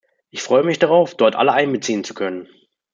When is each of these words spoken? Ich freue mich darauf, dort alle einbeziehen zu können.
Ich 0.31 0.41
freue 0.41 0.63
mich 0.63 0.79
darauf, 0.79 1.15
dort 1.15 1.35
alle 1.35 1.51
einbeziehen 1.53 2.03
zu 2.03 2.15
können. 2.15 2.47